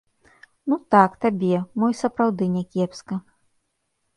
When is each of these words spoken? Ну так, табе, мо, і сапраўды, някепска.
Ну 0.71 0.77
так, 0.95 1.11
табе, 1.27 1.51
мо, 1.81 1.91
і 1.93 1.99
сапраўды, 2.01 2.43
някепска. 2.55 3.19